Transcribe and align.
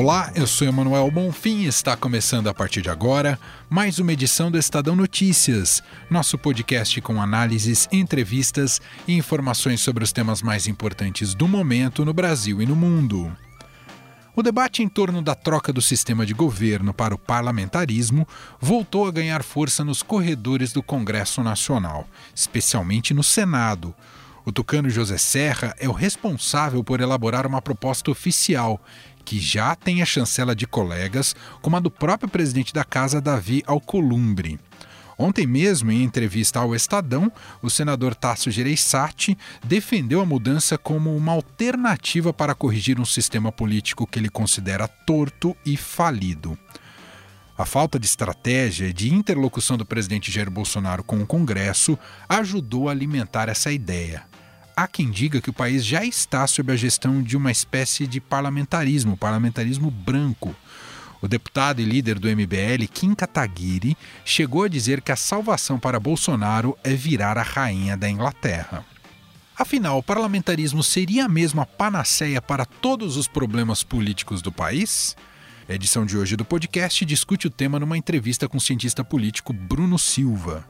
Olá, 0.00 0.32
eu 0.34 0.46
sou 0.46 0.66
Emanuel 0.66 1.10
Bonfim 1.10 1.58
e 1.58 1.66
está 1.66 1.94
começando 1.94 2.48
a 2.48 2.54
partir 2.54 2.80
de 2.80 2.88
agora 2.88 3.38
mais 3.68 3.98
uma 3.98 4.14
edição 4.14 4.50
do 4.50 4.56
Estadão 4.56 4.96
Notícias, 4.96 5.82
nosso 6.08 6.38
podcast 6.38 6.98
com 7.02 7.20
análises, 7.20 7.86
entrevistas 7.92 8.80
e 9.06 9.12
informações 9.12 9.82
sobre 9.82 10.02
os 10.02 10.10
temas 10.10 10.40
mais 10.40 10.66
importantes 10.66 11.34
do 11.34 11.46
momento 11.46 12.02
no 12.02 12.14
Brasil 12.14 12.62
e 12.62 12.66
no 12.66 12.74
mundo. 12.74 13.30
O 14.34 14.42
debate 14.42 14.82
em 14.82 14.88
torno 14.88 15.20
da 15.20 15.34
troca 15.34 15.70
do 15.70 15.82
sistema 15.82 16.24
de 16.24 16.32
governo 16.32 16.94
para 16.94 17.14
o 17.14 17.18
parlamentarismo 17.18 18.26
voltou 18.58 19.06
a 19.06 19.10
ganhar 19.10 19.42
força 19.42 19.84
nos 19.84 20.02
corredores 20.02 20.72
do 20.72 20.82
Congresso 20.82 21.42
Nacional, 21.42 22.08
especialmente 22.34 23.12
no 23.12 23.22
Senado. 23.22 23.94
O 24.50 24.52
tucano 24.52 24.90
José 24.90 25.16
Serra 25.16 25.76
é 25.78 25.88
o 25.88 25.92
responsável 25.92 26.82
por 26.82 27.00
elaborar 27.00 27.46
uma 27.46 27.62
proposta 27.62 28.10
oficial 28.10 28.82
que 29.24 29.38
já 29.38 29.76
tem 29.76 30.02
a 30.02 30.04
chancela 30.04 30.56
de 30.56 30.66
colegas, 30.66 31.36
como 31.62 31.76
a 31.76 31.80
do 31.80 31.88
próprio 31.88 32.28
presidente 32.28 32.74
da 32.74 32.82
casa, 32.82 33.20
Davi 33.20 33.62
Alcolumbre. 33.64 34.58
Ontem 35.16 35.46
mesmo, 35.46 35.92
em 35.92 36.02
entrevista 36.02 36.58
ao 36.58 36.74
Estadão, 36.74 37.30
o 37.62 37.70
senador 37.70 38.12
Tasso 38.12 38.50
Gereissati 38.50 39.38
defendeu 39.62 40.20
a 40.20 40.26
mudança 40.26 40.76
como 40.76 41.14
uma 41.14 41.30
alternativa 41.30 42.32
para 42.32 42.52
corrigir 42.52 42.98
um 42.98 43.04
sistema 43.04 43.52
político 43.52 44.04
que 44.04 44.18
ele 44.18 44.28
considera 44.28 44.88
torto 44.88 45.56
e 45.64 45.76
falido. 45.76 46.58
A 47.56 47.64
falta 47.64 48.00
de 48.00 48.06
estratégia 48.06 48.88
e 48.88 48.92
de 48.92 49.14
interlocução 49.14 49.76
do 49.76 49.86
presidente 49.86 50.32
Jair 50.32 50.50
Bolsonaro 50.50 51.04
com 51.04 51.22
o 51.22 51.26
Congresso 51.26 51.96
ajudou 52.28 52.88
a 52.88 52.92
alimentar 52.92 53.48
essa 53.48 53.70
ideia 53.70 54.28
há 54.82 54.88
quem 54.88 55.10
diga 55.10 55.42
que 55.42 55.50
o 55.50 55.52
país 55.52 55.84
já 55.84 56.04
está 56.06 56.46
sob 56.46 56.72
a 56.72 56.76
gestão 56.76 57.22
de 57.22 57.36
uma 57.36 57.50
espécie 57.50 58.06
de 58.06 58.18
parlamentarismo, 58.18 59.14
parlamentarismo 59.14 59.90
branco. 59.90 60.56
O 61.20 61.28
deputado 61.28 61.82
e 61.82 61.84
líder 61.84 62.18
do 62.18 62.28
MBL, 62.28 62.86
Kim 62.90 63.14
Kataguiri, 63.14 63.94
chegou 64.24 64.62
a 64.62 64.68
dizer 64.68 65.02
que 65.02 65.12
a 65.12 65.16
salvação 65.16 65.78
para 65.78 66.00
Bolsonaro 66.00 66.78
é 66.82 66.94
virar 66.94 67.36
a 67.36 67.42
rainha 67.42 67.94
da 67.94 68.08
Inglaterra. 68.08 68.82
Afinal, 69.54 69.98
o 69.98 70.02
parlamentarismo 70.02 70.82
seria 70.82 71.26
a 71.26 71.28
mesma 71.28 71.66
panaceia 71.66 72.40
para 72.40 72.64
todos 72.64 73.18
os 73.18 73.28
problemas 73.28 73.82
políticos 73.82 74.40
do 74.40 74.50
país? 74.50 75.14
A 75.68 75.74
edição 75.74 76.06
de 76.06 76.16
hoje 76.16 76.36
do 76.36 76.44
podcast 76.44 77.04
discute 77.04 77.48
o 77.48 77.50
tema 77.50 77.78
numa 77.78 77.98
entrevista 77.98 78.48
com 78.48 78.56
o 78.56 78.60
cientista 78.60 79.04
político 79.04 79.52
Bruno 79.52 79.98
Silva. 79.98 80.66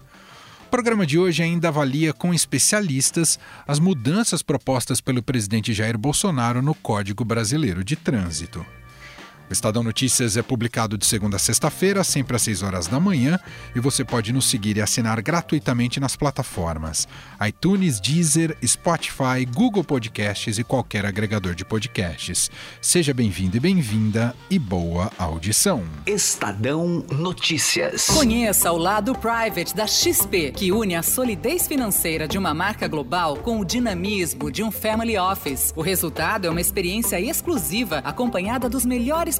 O 0.70 0.78
programa 0.80 1.04
de 1.04 1.18
hoje 1.18 1.42
ainda 1.42 1.66
avalia 1.66 2.12
com 2.12 2.32
especialistas 2.32 3.40
as 3.66 3.80
mudanças 3.80 4.40
propostas 4.40 5.00
pelo 5.00 5.20
presidente 5.20 5.72
Jair 5.72 5.98
Bolsonaro 5.98 6.62
no 6.62 6.76
Código 6.76 7.24
Brasileiro 7.24 7.82
de 7.82 7.96
Trânsito. 7.96 8.64
O 9.50 9.52
Estadão 9.52 9.82
Notícias 9.82 10.36
é 10.36 10.42
publicado 10.42 10.96
de 10.96 11.04
segunda 11.04 11.34
a 11.34 11.38
sexta-feira, 11.40 12.04
sempre 12.04 12.36
às 12.36 12.42
6 12.42 12.62
horas 12.62 12.86
da 12.86 13.00
manhã, 13.00 13.36
e 13.74 13.80
você 13.80 14.04
pode 14.04 14.32
nos 14.32 14.48
seguir 14.48 14.76
e 14.76 14.80
assinar 14.80 15.20
gratuitamente 15.20 15.98
nas 15.98 16.14
plataformas 16.14 17.08
iTunes, 17.44 17.98
Deezer, 17.98 18.56
Spotify, 18.64 19.44
Google 19.52 19.82
Podcasts 19.82 20.56
e 20.56 20.62
qualquer 20.62 21.04
agregador 21.04 21.56
de 21.56 21.64
podcasts. 21.64 22.48
Seja 22.80 23.12
bem-vindo 23.12 23.56
e 23.56 23.60
bem-vinda 23.60 24.36
e 24.48 24.56
boa 24.56 25.10
audição. 25.18 25.82
Estadão 26.06 27.04
Notícias. 27.10 28.06
Conheça 28.06 28.70
o 28.70 28.78
lado 28.78 29.16
private 29.16 29.74
da 29.74 29.88
XP, 29.88 30.52
que 30.52 30.70
une 30.70 30.94
a 30.94 31.02
solidez 31.02 31.66
financeira 31.66 32.28
de 32.28 32.38
uma 32.38 32.54
marca 32.54 32.86
global 32.86 33.36
com 33.38 33.58
o 33.58 33.64
dinamismo 33.64 34.48
de 34.48 34.62
um 34.62 34.70
family 34.70 35.18
office. 35.18 35.72
O 35.74 35.82
resultado 35.82 36.46
é 36.46 36.50
uma 36.50 36.60
experiência 36.60 37.20
exclusiva 37.20 37.98
acompanhada 38.04 38.68
dos 38.68 38.86
melhores 38.86 39.39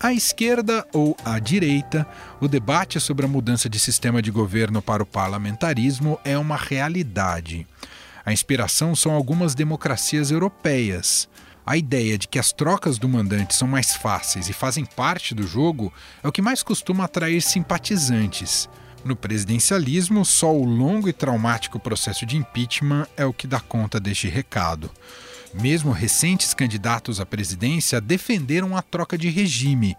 À 0.00 0.12
esquerda 0.12 0.86
ou 0.92 1.16
à 1.24 1.40
direita, 1.40 2.06
o 2.40 2.46
debate 2.46 3.00
sobre 3.00 3.26
a 3.26 3.28
mudança 3.28 3.68
de 3.68 3.80
sistema 3.80 4.22
de 4.22 4.30
governo 4.30 4.80
para 4.80 5.02
o 5.02 5.06
parlamentarismo 5.06 6.20
é 6.24 6.38
uma 6.38 6.56
realidade. 6.56 7.66
A 8.24 8.32
inspiração 8.32 8.94
são 8.94 9.12
algumas 9.12 9.56
democracias 9.56 10.30
europeias. 10.30 11.28
A 11.66 11.76
ideia 11.76 12.16
de 12.16 12.28
que 12.28 12.38
as 12.38 12.52
trocas 12.52 12.96
do 12.96 13.08
mandante 13.08 13.56
são 13.56 13.66
mais 13.66 13.96
fáceis 13.96 14.48
e 14.48 14.52
fazem 14.52 14.84
parte 14.84 15.34
do 15.34 15.44
jogo 15.44 15.92
é 16.22 16.28
o 16.28 16.32
que 16.32 16.40
mais 16.40 16.62
costuma 16.62 17.04
atrair 17.04 17.42
simpatizantes. 17.42 18.68
No 19.04 19.16
presidencialismo, 19.16 20.24
só 20.24 20.54
o 20.54 20.64
longo 20.64 21.08
e 21.08 21.12
traumático 21.12 21.80
processo 21.80 22.24
de 22.24 22.36
impeachment 22.36 23.06
é 23.16 23.26
o 23.26 23.32
que 23.32 23.48
dá 23.48 23.58
conta 23.58 23.98
deste 23.98 24.28
recado. 24.28 24.90
Mesmo 25.54 25.92
recentes 25.92 26.52
candidatos 26.52 27.20
à 27.20 27.26
presidência 27.26 28.00
defenderam 28.00 28.76
a 28.76 28.82
troca 28.82 29.16
de 29.16 29.28
regime, 29.28 29.96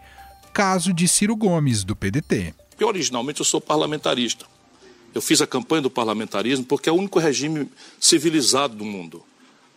caso 0.54 0.94
de 0.94 1.08
Ciro 1.08 1.36
Gomes, 1.36 1.84
do 1.84 1.96
PDT. 1.96 2.54
Eu, 2.80 2.88
originalmente, 2.88 3.40
eu 3.40 3.46
sou 3.46 3.60
parlamentarista. 3.60 4.46
Eu 5.14 5.22
fiz 5.22 5.42
a 5.42 5.48
campanha 5.48 5.82
do 5.82 5.90
parlamentarismo 5.90 6.66
porque 6.66 6.88
é 6.88 6.92
o 6.92 6.96
único 6.96 7.20
regime 7.20 7.68
civilizado 8.00 8.76
do 8.76 8.86
mundo. 8.86 9.24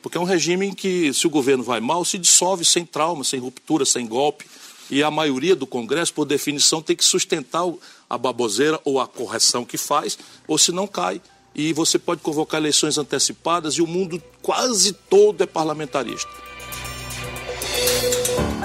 Porque 0.03 0.19
é 0.19 0.21
um 0.21 0.25
regime 0.25 0.67
em 0.67 0.75
que, 0.75 1.13
se 1.15 1.27
o 1.27 1.31
governo 1.31 1.65
vai 1.65 1.81
mal, 1.81 2.05
se 2.05 2.19
dissolve 2.19 2.65
sem 2.65 2.85
trauma, 2.85 3.25
sem 3.25 3.41
ruptura, 3.41 3.87
sem 3.87 4.07
golpe. 4.07 4.45
E 4.91 5.03
a 5.03 5.11
maioria 5.11 5.57
do 5.57 5.67
Congresso, 5.67 6.13
por 6.13 6.27
definição, 6.27 6.83
tem 6.83 6.95
que 6.95 7.05
sustentar 7.05 7.65
a 8.11 8.19
baboseira 8.19 8.79
ou 8.85 9.01
a 9.01 9.07
correção 9.07 9.65
que 9.65 9.79
faz, 9.79 10.19
ou 10.47 10.59
se 10.59 10.71
não 10.71 10.87
cai 10.87 11.21
e 11.55 11.73
você 11.73 11.99
pode 11.99 12.21
convocar 12.23 12.61
eleições 12.61 12.99
antecipadas 12.99 13.75
e 13.75 13.83
o 13.83 13.87
mundo 13.87 14.23
quase 14.41 14.93
todo 14.93 15.43
é 15.43 15.47
parlamentarista. 15.47 16.31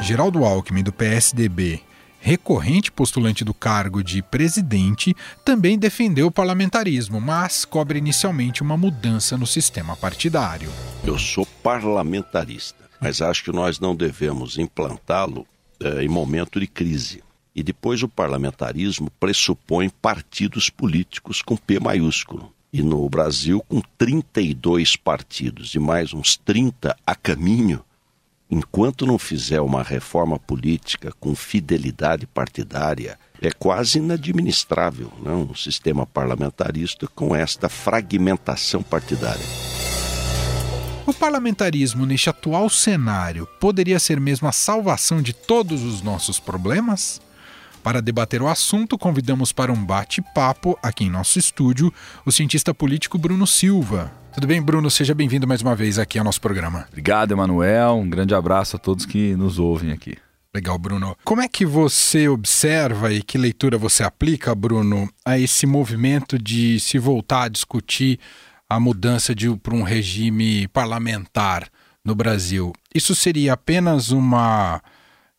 Geraldo 0.02 0.46
Alckmin, 0.46 0.84
do 0.84 0.94
PSDB, 0.94 1.82
recorrente 2.20 2.92
postulante 2.92 3.44
do 3.44 3.54
cargo 3.54 4.04
de 4.04 4.22
presidente, 4.22 5.16
também 5.44 5.78
defendeu 5.78 6.28
o 6.28 6.32
parlamentarismo, 6.32 7.20
mas 7.20 7.66
cobre 7.66 8.00
inicialmente 8.00 8.62
uma 8.62 8.78
mudança 8.78 9.38
no 9.38 9.46
sistema 9.46 9.96
partidário. 9.96 10.70
Eu 11.04 11.18
sou 11.18 11.46
parlamentarista, 11.64 12.90
mas 13.02 13.22
acho 13.22 13.44
que 13.44 13.52
nós 13.52 13.80
não 13.80 13.96
devemos 13.96 14.58
implantá-lo 14.58 15.46
eh, 15.80 16.04
em 16.04 16.08
momento 16.08 16.60
de 16.60 16.68
crise. 16.68 17.24
E 17.56 17.64
depois 17.64 18.04
o 18.04 18.08
parlamentarismo 18.08 19.10
pressupõe 19.20 19.90
partidos 19.90 20.70
políticos 20.70 21.42
com 21.42 21.58
P 21.58 21.80
maiúsculo 21.80 22.54
e 22.72 22.82
no 22.82 23.08
Brasil, 23.10 23.64
com 23.68 23.82
32 23.98 24.96
partidos 24.96 25.74
e 25.74 25.80
mais 25.80 26.14
uns 26.14 26.36
30 26.38 26.96
a 27.06 27.16
caminho, 27.16 27.84
enquanto 28.50 29.06
não 29.06 29.18
fizer 29.18 29.62
uma 29.62 29.84
reforma 29.84 30.38
política 30.38 31.14
com 31.20 31.36
fidelidade 31.36 32.26
partidária, 32.28 33.18
é 33.42 33.52
quase 33.52 34.00
inadministrável 34.00 35.12
né? 35.22 35.32
um 35.32 35.54
sistema 35.54 36.06
parlamentarista 36.06 37.08
com 37.08 37.36
esta 37.36 37.70
fragmentação 37.70 38.82
partidária. 38.82 39.46
O 41.06 41.14
parlamentarismo 41.14 42.06
neste 42.06 42.30
atual 42.30 42.70
cenário 42.70 43.48
poderia 43.62 43.98
ser 43.98 44.20
mesmo 44.20 44.48
a 44.48 44.52
salvação 44.52 45.22
de 45.22 45.32
todos 45.32 45.84
os 45.84 46.02
nossos 46.02 46.38
problemas? 46.38 47.22
Para 47.88 48.02
debater 48.02 48.42
o 48.42 48.50
assunto, 48.50 48.98
convidamos 48.98 49.54
para 49.54 49.72
um 49.72 49.86
bate-papo 49.86 50.78
aqui 50.84 51.06
em 51.06 51.10
nosso 51.10 51.40
estúdio 51.40 51.90
o 52.26 52.32
cientista 52.34 52.74
político 52.74 53.18
Bruno 53.18 53.48
Silva. 53.48 54.12
Tudo 54.34 54.46
bem, 54.46 54.62
Bruno? 54.62 54.92
Seja 54.92 55.16
bem-vindo 55.16 55.48
mais 55.48 55.62
uma 55.62 55.74
vez 55.74 55.98
aqui 55.98 56.20
ao 56.20 56.26
nosso 56.26 56.42
programa. 56.42 56.86
Obrigado, 56.90 57.32
Emanuel. 57.32 57.94
Um 57.94 58.10
grande 58.10 58.36
abraço 58.36 58.76
a 58.76 58.80
todos 58.80 59.06
que 59.06 59.38
nos 59.38 59.58
ouvem 59.58 59.94
aqui. 59.94 60.18
Legal, 60.54 60.78
Bruno. 60.78 61.16
Como 61.24 61.42
é 61.42 61.48
que 61.48 61.66
você 61.66 62.28
observa 62.28 63.14
e 63.14 63.24
que 63.24 63.38
leitura 63.38 63.78
você 63.78 64.04
aplica, 64.04 64.54
Bruno, 64.54 65.10
a 65.24 65.40
esse 65.40 65.66
movimento 65.66 66.38
de 66.38 66.82
se 66.82 67.00
voltar 67.00 67.44
a 67.44 67.48
discutir 67.48 68.20
a 68.70 68.82
mudança 68.82 69.34
para 69.64 69.74
um 69.74 69.84
regime 69.84 70.68
parlamentar 70.68 71.70
no 72.04 72.14
Brasil, 72.14 72.74
isso 72.94 73.16
seria 73.16 73.54
apenas 73.54 74.12
uma 74.12 74.82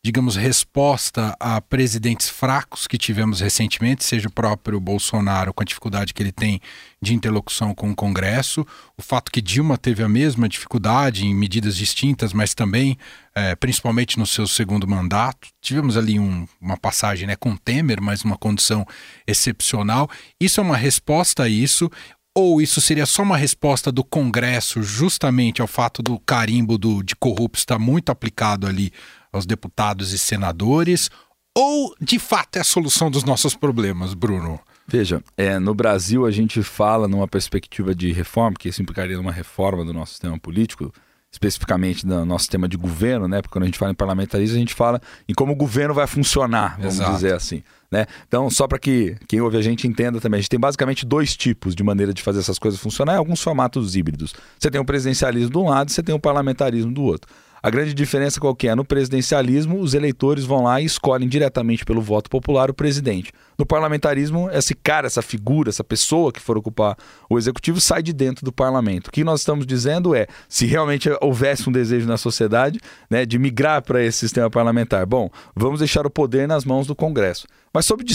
digamos, 0.03 0.37
resposta 0.37 1.35
a 1.39 1.59
presidentes 1.59 2.29
fracos 2.29 2.87
que 2.87 2.97
tivemos 2.97 3.41
recentemente, 3.41 4.05
seja 4.05 4.29
o 4.29 4.31
próprio 4.31 4.79
Bolsonaro, 4.79 5.53
com 5.53 5.61
a 5.61 5.65
dificuldade 5.65 6.13
que 6.13 6.23
ele 6.23 6.31
tem 6.31 6.61
de 7.01 7.13
interlocução 7.13 7.75
com 7.75 7.91
o 7.91 7.95
Congresso, 7.95 8.65
o 8.97 9.01
fato 9.01 9.29
que 9.29 9.41
Dilma 9.41 9.77
teve 9.77 10.01
a 10.01 10.07
mesma 10.07 10.47
dificuldade 10.47 11.25
em 11.25 11.35
medidas 11.35 11.75
distintas, 11.75 12.31
mas 12.31 12.53
também, 12.53 12.97
é, 13.35 13.55
principalmente 13.55 14.17
no 14.17 14.25
seu 14.25 14.47
segundo 14.47 14.87
mandato. 14.87 15.49
Tivemos 15.61 15.97
ali 15.97 16.17
um, 16.17 16.47
uma 16.61 16.77
passagem 16.77 17.27
né, 17.27 17.35
com 17.35 17.57
Temer, 17.57 18.01
mas 18.01 18.23
uma 18.23 18.37
condição 18.37 18.85
excepcional. 19.27 20.09
Isso 20.39 20.61
é 20.61 20.63
uma 20.63 20.77
resposta 20.77 21.43
a 21.43 21.49
isso. 21.49 21.91
Ou 22.35 22.61
isso 22.61 22.79
seria 22.79 23.05
só 23.05 23.23
uma 23.23 23.35
resposta 23.35 23.91
do 23.91 24.03
Congresso 24.03 24.81
justamente 24.81 25.61
ao 25.61 25.67
fato 25.67 26.01
do 26.01 26.17
carimbo 26.19 26.77
do, 26.77 27.03
de 27.03 27.15
corrupto 27.15 27.59
estar 27.59 27.79
muito 27.79 28.11
aplicado 28.11 28.67
ali 28.67 28.93
aos 29.31 29.45
deputados 29.45 30.13
e 30.13 30.19
senadores? 30.19 31.09
Ou, 31.55 31.93
de 31.99 32.19
fato, 32.19 32.57
é 32.57 32.59
a 32.59 32.63
solução 32.63 33.09
dos 33.09 33.23
nossos 33.23 33.55
problemas, 33.55 34.13
Bruno? 34.13 34.59
Veja, 34.87 35.23
é, 35.37 35.59
no 35.59 35.73
Brasil 35.75 36.25
a 36.25 36.31
gente 36.31 36.63
fala 36.63 37.07
numa 37.07 37.27
perspectiva 37.27 37.93
de 37.93 38.11
reforma, 38.11 38.55
que 38.57 38.69
isso 38.69 38.81
implicaria 38.81 39.17
numa 39.17 39.31
reforma 39.31 39.85
do 39.85 39.93
nosso 39.93 40.13
sistema 40.13 40.39
político, 40.39 40.91
especificamente 41.31 42.05
do 42.05 42.25
nosso 42.25 42.45
sistema 42.45 42.67
de 42.67 42.75
governo, 42.75 43.27
né? 43.27 43.41
Porque 43.41 43.53
quando 43.53 43.63
a 43.63 43.65
gente 43.67 43.77
fala 43.77 43.91
em 43.91 43.95
parlamentarismo, 43.95 44.55
a 44.55 44.59
gente 44.59 44.73
fala 44.73 44.99
em 45.27 45.33
como 45.33 45.53
o 45.53 45.55
governo 45.55 45.93
vai 45.93 46.07
funcionar, 46.07 46.77
vamos 46.77 46.95
Exato. 46.95 47.13
dizer 47.13 47.33
assim. 47.35 47.61
Né? 47.91 48.05
Então, 48.27 48.49
só 48.49 48.67
para 48.67 48.77
que 48.77 49.15
quem 49.27 49.41
ouve 49.41 49.57
a 49.57 49.61
gente 49.61 49.87
entenda 49.87 50.19
também, 50.19 50.39
a 50.39 50.41
gente 50.41 50.49
tem 50.49 50.59
basicamente 50.59 51.05
dois 51.05 51.35
tipos 51.35 51.75
de 51.75 51.83
maneira 51.83 52.13
de 52.13 52.21
fazer 52.21 52.39
essas 52.39 52.59
coisas 52.59 52.79
funcionar, 52.79 53.17
alguns 53.17 53.41
formatos 53.41 53.95
híbridos. 53.95 54.33
Você 54.57 54.69
tem 54.69 54.79
o 54.79 54.85
presidencialismo 54.85 55.49
de 55.49 55.57
um 55.57 55.69
lado 55.69 55.89
e 55.89 55.91
você 55.91 56.03
tem 56.03 56.13
o 56.13 56.19
parlamentarismo 56.19 56.91
do 56.91 57.03
outro. 57.03 57.31
A 57.61 57.69
grande 57.69 57.93
diferença 57.93 58.39
qual 58.39 58.55
é? 58.63 58.73
No 58.73 58.85
presidencialismo, 58.85 59.79
os 59.79 59.93
eleitores 59.93 60.45
vão 60.45 60.63
lá 60.63 60.79
e 60.79 60.85
escolhem 60.85 61.27
diretamente 61.27 61.83
pelo 61.83 62.01
voto 62.01 62.29
popular 62.29 62.69
o 62.69 62.73
presidente. 62.73 63.31
No 63.57 63.65
parlamentarismo, 63.65 64.49
esse 64.51 64.73
cara, 64.73 65.07
essa 65.07 65.21
figura, 65.21 65.69
essa 65.69 65.83
pessoa 65.83 66.31
que 66.31 66.39
for 66.39 66.57
ocupar 66.57 66.95
o 67.29 67.37
executivo 67.37 67.81
sai 67.81 68.01
de 68.01 68.13
dentro 68.13 68.45
do 68.45 68.51
parlamento. 68.51 69.07
O 69.07 69.11
que 69.11 69.23
nós 69.23 69.41
estamos 69.41 69.65
dizendo 69.65 70.15
é, 70.15 70.27
se 70.47 70.65
realmente 70.65 71.09
houvesse 71.21 71.67
um 71.67 71.71
desejo 71.71 72.07
na 72.07 72.17
sociedade 72.17 72.79
né, 73.09 73.25
de 73.25 73.37
migrar 73.37 73.81
para 73.81 74.01
esse 74.01 74.19
sistema 74.19 74.49
parlamentar, 74.49 75.05
bom, 75.05 75.29
vamos 75.55 75.79
deixar 75.79 76.05
o 76.05 76.09
poder 76.09 76.47
nas 76.47 76.63
mãos 76.63 76.87
do 76.87 76.95
Congresso. 76.95 77.45
Mas 77.73 77.85
sobre 77.85 78.05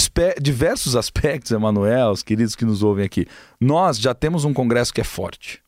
diversos 0.40 0.97
aspectos, 0.97 1.52
Emanuel, 1.52 2.11
os 2.11 2.23
queridos 2.23 2.56
que 2.56 2.64
nos 2.64 2.82
ouvem 2.82 3.05
aqui, 3.05 3.26
nós 3.61 3.99
já 3.99 4.14
temos 4.14 4.44
um 4.44 4.55
Congresso 4.55 4.94
que 4.94 5.00
é 5.00 5.05
forte. 5.05 5.63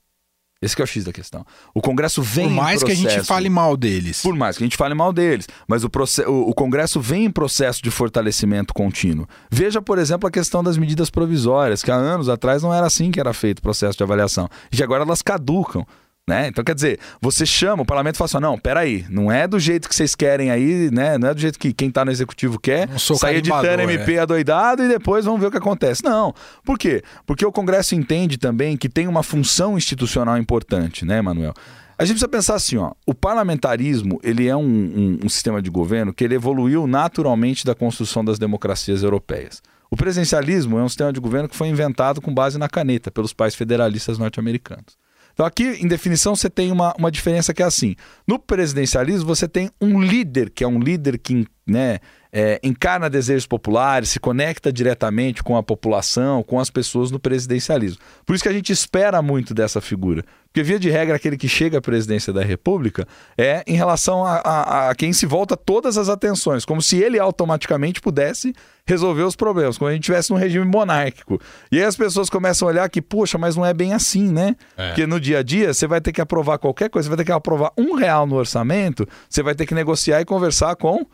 Esse 0.66 0.80
é 0.80 0.84
o 0.84 0.86
X 0.86 1.04
da 1.04 1.12
questão. 1.12 1.46
O 1.72 1.80
Congresso 1.80 2.20
vem 2.20 2.48
Por 2.48 2.54
mais 2.54 2.80
processo, 2.80 3.00
que 3.00 3.06
a 3.06 3.10
gente 3.10 3.26
fale 3.26 3.48
mal 3.48 3.76
deles. 3.76 4.20
Por 4.20 4.34
mais 4.34 4.58
que 4.58 4.64
a 4.64 4.66
gente 4.66 4.76
fale 4.76 4.94
mal 4.94 5.12
deles. 5.12 5.46
Mas 5.68 5.84
o, 5.84 5.90
o, 6.26 6.50
o, 6.50 6.54
Congresso 6.54 7.00
vem 7.00 7.26
em 7.26 7.30
processo 7.30 7.80
de 7.80 7.90
fortalecimento 7.90 8.74
contínuo. 8.74 9.28
Veja, 9.50 9.80
por 9.80 9.96
exemplo, 9.98 10.28
a 10.28 10.30
questão 10.30 10.64
das 10.64 10.76
medidas 10.76 11.08
provisórias, 11.08 11.82
que 11.82 11.90
há 11.90 11.94
anos 11.94 12.28
atrás 12.28 12.62
não 12.62 12.74
era 12.74 12.86
assim 12.86 13.12
que 13.12 13.20
era 13.20 13.32
feito 13.32 13.60
o 13.60 13.62
processo 13.62 13.96
de 13.96 14.02
avaliação. 14.02 14.48
E 14.72 14.82
agora 14.82 15.04
elas 15.04 15.22
caducam. 15.22 15.86
Né? 16.28 16.48
Então, 16.48 16.64
quer 16.64 16.74
dizer, 16.74 16.98
você 17.20 17.46
chama, 17.46 17.84
o 17.84 17.86
parlamento 17.86 18.16
fala 18.16 18.26
assim: 18.26 18.40
não, 18.40 18.58
peraí, 18.58 19.06
não 19.08 19.30
é 19.30 19.46
do 19.46 19.60
jeito 19.60 19.88
que 19.88 19.94
vocês 19.94 20.16
querem 20.16 20.50
aí, 20.50 20.90
né? 20.90 21.16
Não 21.16 21.28
é 21.28 21.34
do 21.34 21.40
jeito 21.40 21.56
que 21.56 21.72
quem 21.72 21.88
está 21.88 22.04
no 22.04 22.10
executivo 22.10 22.58
quer, 22.58 22.88
sair 22.98 23.36
editando 23.36 23.82
MP 23.82 24.14
é. 24.14 24.18
adoidado 24.18 24.82
e 24.82 24.88
depois 24.88 25.24
vamos 25.24 25.40
ver 25.40 25.46
o 25.46 25.50
que 25.52 25.56
acontece. 25.56 26.02
Não. 26.02 26.34
Por 26.64 26.76
quê? 26.76 27.00
Porque 27.24 27.46
o 27.46 27.52
Congresso 27.52 27.94
entende 27.94 28.38
também 28.38 28.76
que 28.76 28.88
tem 28.88 29.06
uma 29.06 29.22
função 29.22 29.78
institucional 29.78 30.36
importante, 30.36 31.04
né, 31.04 31.22
Manuel? 31.22 31.54
A 31.96 32.04
gente 32.04 32.14
precisa 32.14 32.28
pensar 32.28 32.56
assim, 32.56 32.76
ó, 32.76 32.90
o 33.06 33.14
parlamentarismo 33.14 34.18
ele 34.20 34.48
é 34.48 34.56
um, 34.56 34.62
um, 34.62 35.18
um 35.26 35.28
sistema 35.28 35.62
de 35.62 35.70
governo 35.70 36.12
que 36.12 36.24
ele 36.24 36.34
evoluiu 36.34 36.88
naturalmente 36.88 37.64
da 37.64 37.74
construção 37.74 38.24
das 38.24 38.36
democracias 38.36 39.04
europeias. 39.04 39.62
O 39.88 39.96
presidencialismo 39.96 40.76
é 40.76 40.82
um 40.82 40.88
sistema 40.88 41.12
de 41.12 41.20
governo 41.20 41.48
que 41.48 41.56
foi 41.56 41.68
inventado 41.68 42.20
com 42.20 42.34
base 42.34 42.58
na 42.58 42.68
caneta 42.68 43.12
pelos 43.12 43.32
pais 43.32 43.54
federalistas 43.54 44.18
norte-americanos. 44.18 45.05
Então, 45.36 45.44
aqui, 45.44 45.64
em 45.82 45.86
definição, 45.86 46.34
você 46.34 46.48
tem 46.48 46.72
uma, 46.72 46.94
uma 46.98 47.10
diferença 47.10 47.52
que 47.52 47.62
é 47.62 47.66
assim: 47.66 47.94
no 48.26 48.38
presidencialismo, 48.38 49.26
você 49.26 49.46
tem 49.46 49.70
um 49.78 50.00
líder, 50.00 50.48
que 50.48 50.64
é 50.64 50.66
um 50.66 50.80
líder 50.80 51.18
que 51.18 51.46
né, 51.66 51.98
é, 52.38 52.60
encarna 52.62 53.08
desejos 53.08 53.46
populares, 53.46 54.10
se 54.10 54.20
conecta 54.20 54.70
diretamente 54.70 55.42
com 55.42 55.56
a 55.56 55.62
população, 55.62 56.42
com 56.42 56.60
as 56.60 56.68
pessoas 56.68 57.10
no 57.10 57.18
presidencialismo. 57.18 57.98
Por 58.26 58.34
isso 58.34 58.42
que 58.42 58.48
a 58.50 58.52
gente 58.52 58.70
espera 58.70 59.22
muito 59.22 59.54
dessa 59.54 59.80
figura. 59.80 60.22
Porque, 60.44 60.62
via 60.62 60.78
de 60.78 60.90
regra, 60.90 61.16
aquele 61.16 61.38
que 61.38 61.48
chega 61.48 61.78
à 61.78 61.80
presidência 61.80 62.34
da 62.34 62.44
República 62.44 63.08
é 63.38 63.64
em 63.66 63.74
relação 63.74 64.22
a, 64.22 64.36
a, 64.44 64.90
a 64.90 64.94
quem 64.94 65.14
se 65.14 65.24
volta 65.24 65.56
todas 65.56 65.96
as 65.96 66.10
atenções, 66.10 66.66
como 66.66 66.82
se 66.82 66.98
ele 66.98 67.18
automaticamente 67.18 68.02
pudesse 68.02 68.54
resolver 68.86 69.22
os 69.22 69.34
problemas, 69.34 69.78
como 69.78 69.88
a 69.88 69.94
gente 69.94 70.02
estivesse 70.02 70.30
num 70.30 70.36
regime 70.36 70.66
monárquico. 70.66 71.40
E 71.72 71.78
aí 71.78 71.84
as 71.84 71.96
pessoas 71.96 72.28
começam 72.28 72.68
a 72.68 72.70
olhar 72.70 72.90
que, 72.90 73.00
poxa, 73.00 73.38
mas 73.38 73.56
não 73.56 73.64
é 73.64 73.72
bem 73.72 73.94
assim, 73.94 74.30
né? 74.30 74.56
É. 74.76 74.88
Porque 74.88 75.06
no 75.06 75.18
dia 75.18 75.38
a 75.38 75.42
dia 75.42 75.72
você 75.72 75.86
vai 75.86 76.02
ter 76.02 76.12
que 76.12 76.20
aprovar 76.20 76.58
qualquer 76.58 76.90
coisa, 76.90 77.06
você 77.06 77.10
vai 77.10 77.16
ter 77.16 77.24
que 77.24 77.32
aprovar 77.32 77.72
um 77.78 77.94
real 77.94 78.26
no 78.26 78.36
orçamento, 78.36 79.08
você 79.26 79.42
vai 79.42 79.54
ter 79.54 79.64
que 79.64 79.74
negociar 79.74 80.20
e 80.20 80.26
conversar 80.26 80.76
com 80.76 81.06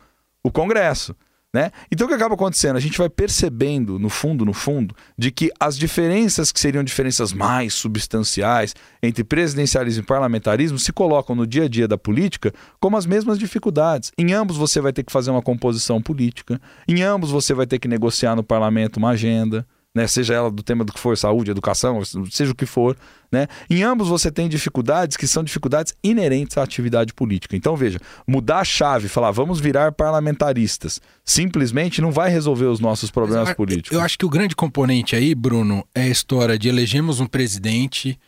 o 0.43 0.51
Congresso. 0.51 1.15
Né? 1.55 1.69
Então 1.91 2.05
o 2.05 2.07
que 2.07 2.15
acaba 2.15 2.33
acontecendo? 2.33 2.77
A 2.77 2.79
gente 2.79 2.97
vai 2.97 3.07
percebendo, 3.07 3.99
no 3.99 4.09
fundo, 4.09 4.43
no 4.43 4.53
fundo, 4.53 4.95
de 5.15 5.29
que 5.29 5.51
as 5.59 5.77
diferenças 5.77 6.51
que 6.51 6.59
seriam 6.59 6.83
diferenças 6.83 7.31
mais 7.31 7.75
substanciais 7.75 8.73
entre 9.03 9.23
presidencialismo 9.23 10.01
e 10.01 10.05
parlamentarismo 10.05 10.79
se 10.79 10.91
colocam 10.91 11.35
no 11.35 11.45
dia 11.45 11.65
a 11.65 11.67
dia 11.67 11.87
da 11.87 11.95
política 11.95 12.51
como 12.79 12.97
as 12.97 13.05
mesmas 13.05 13.37
dificuldades. 13.37 14.11
Em 14.17 14.33
ambos 14.33 14.57
você 14.57 14.81
vai 14.81 14.91
ter 14.91 15.03
que 15.03 15.11
fazer 15.11 15.29
uma 15.29 15.43
composição 15.43 16.01
política, 16.01 16.59
em 16.87 17.03
ambos 17.03 17.29
você 17.29 17.53
vai 17.53 17.67
ter 17.67 17.77
que 17.77 17.87
negociar 17.87 18.35
no 18.35 18.43
parlamento 18.43 18.97
uma 18.97 19.11
agenda 19.11 19.63
né? 19.95 20.07
seja 20.07 20.33
ela 20.33 20.51
do 20.51 20.63
tema 20.63 20.83
do 20.83 20.91
que 20.91 20.99
for, 20.99 21.17
saúde, 21.17 21.51
educação, 21.51 22.01
seja 22.29 22.51
o 22.51 22.55
que 22.55 22.65
for. 22.65 22.97
Né? 23.31 23.47
Em 23.69 23.83
ambos 23.83 24.07
você 24.07 24.31
tem 24.31 24.49
dificuldades 24.49 25.15
que 25.17 25.27
são 25.27 25.43
dificuldades 25.43 25.93
inerentes 26.03 26.57
à 26.57 26.63
atividade 26.63 27.13
política. 27.13 27.55
Então, 27.55 27.75
veja, 27.75 27.99
mudar 28.27 28.59
a 28.59 28.63
chave, 28.63 29.07
falar 29.07 29.31
vamos 29.31 29.59
virar 29.59 29.91
parlamentaristas, 29.91 30.99
simplesmente 31.23 32.01
não 32.01 32.11
vai 32.11 32.29
resolver 32.29 32.65
os 32.65 32.79
nossos 32.79 33.11
problemas 33.11 33.49
eu, 33.49 33.55
políticos. 33.55 33.91
Eu 33.91 34.01
acho 34.01 34.17
que 34.17 34.25
o 34.25 34.29
grande 34.29 34.55
componente 34.55 35.15
aí, 35.15 35.35
Bruno, 35.35 35.85
é 35.93 36.03
a 36.03 36.09
história 36.09 36.57
de 36.57 36.69
elegemos 36.69 37.19
um 37.19 37.27
presidente 37.27 38.19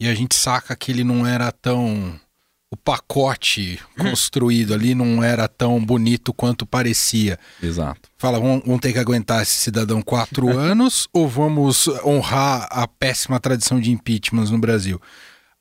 e 0.00 0.08
a 0.08 0.14
gente 0.14 0.34
saca 0.34 0.74
que 0.74 0.90
ele 0.90 1.04
não 1.04 1.26
era 1.26 1.50
tão 1.52 2.18
o 2.74 2.76
pacote 2.76 3.78
construído 3.96 4.74
ali 4.74 4.96
não 4.96 5.22
era 5.22 5.46
tão 5.46 5.82
bonito 5.82 6.34
quanto 6.34 6.66
parecia. 6.66 7.38
Exato. 7.62 8.10
Fala, 8.18 8.40
vamos, 8.40 8.64
vamos 8.66 8.80
ter 8.80 8.92
que 8.92 8.98
aguentar 8.98 9.42
esse 9.42 9.54
cidadão 9.54 10.02
quatro 10.02 10.50
anos 10.58 11.08
ou 11.12 11.28
vamos 11.28 11.86
honrar 12.04 12.66
a 12.68 12.88
péssima 12.88 13.38
tradição 13.38 13.80
de 13.80 13.92
impeachments 13.92 14.50
no 14.50 14.58
Brasil? 14.58 15.00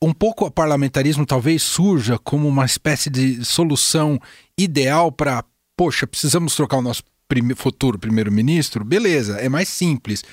Um 0.02 0.12
pouco 0.12 0.46
o 0.46 0.52
parlamentarismo 0.52 1.24
talvez 1.24 1.62
surja 1.62 2.18
como 2.18 2.48
uma 2.48 2.66
espécie 2.66 3.12
de 3.12 3.46
solução 3.46 4.20
ideal 4.58 5.12
para, 5.12 5.44
poxa, 5.78 6.08
precisamos 6.08 6.56
trocar 6.56 6.78
o 6.78 6.82
nosso 6.82 7.04
prime 7.28 7.54
futuro 7.54 8.00
primeiro-ministro? 8.00 8.84
Beleza, 8.84 9.38
é 9.38 9.48
mais 9.48 9.70
simples. 9.70 10.24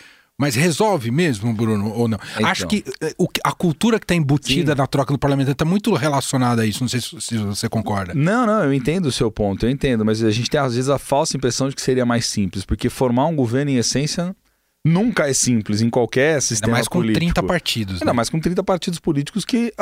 Mas 0.40 0.54
resolve 0.54 1.10
mesmo, 1.10 1.52
Bruno, 1.52 1.92
ou 1.92 2.08
não? 2.08 2.18
Então. 2.34 2.46
Acho 2.48 2.66
que 2.66 2.82
eh, 3.02 3.14
a 3.44 3.52
cultura 3.52 3.98
que 3.98 4.04
está 4.04 4.14
embutida 4.14 4.72
Sim. 4.72 4.78
na 4.78 4.86
troca 4.86 5.12
do 5.12 5.18
parlamento 5.18 5.50
está 5.50 5.66
muito 5.66 5.92
relacionada 5.92 6.62
a 6.62 6.66
isso. 6.66 6.82
Não 6.82 6.88
sei 6.88 6.98
se, 6.98 7.36
você 7.36 7.68
concorda. 7.68 8.14
Não, 8.14 8.46
não, 8.46 8.64
eu 8.64 8.72
entendo 8.72 9.04
o 9.04 9.12
seu 9.12 9.30
ponto, 9.30 9.66
eu 9.66 9.70
entendo. 9.70 10.02
Mas 10.02 10.24
a 10.24 10.30
gente 10.30 10.48
tem, 10.48 10.58
às 10.58 10.74
vezes, 10.74 10.88
a 10.88 10.98
falsa 10.98 11.36
impressão 11.36 11.68
de 11.68 11.76
que 11.76 11.82
seria 11.82 12.06
mais 12.06 12.24
simples. 12.24 12.64
Porque 12.64 12.88
formar 12.88 13.26
um 13.26 13.36
governo, 13.36 13.70
em 13.70 13.76
essência, 13.76 14.34
nunca 14.82 15.28
é 15.28 15.34
simples 15.34 15.82
em 15.82 15.90
qualquer 15.90 16.40
sistema 16.40 16.68
Ainda 16.68 16.78
mais 16.78 16.88
com 16.88 17.00
político. 17.00 17.20
30 17.20 17.42
partidos. 17.42 17.94
Ainda 17.96 18.06
né? 18.06 18.12
mais 18.14 18.30
com 18.30 18.40
30 18.40 18.64
partidos 18.64 18.98
políticos 18.98 19.44
que, 19.44 19.74